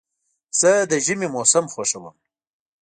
[0.59, 2.05] زه د ژمي موسم خوښوم.